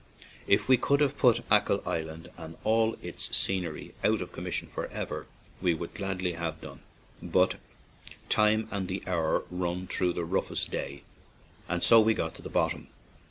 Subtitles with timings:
[0.47, 4.87] If we could have put Achill Island and all its scenery out of commission for
[4.87, 5.27] ever,
[5.61, 6.81] we would gladly have done
[7.21, 7.31] it.
[7.31, 7.55] But
[8.27, 11.03] time and the hour run through the rough est day,
[11.69, 12.87] and so we got to the bottom.